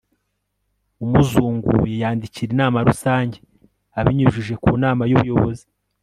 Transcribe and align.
umuzunguye 1.03 1.93
yandikira 2.03 2.49
inama 2.55 2.77
rusange, 2.87 3.37
abinyujije 3.99 4.53
ku 4.63 4.71
nama 4.83 5.03
y'ubuyobozi 5.09 5.65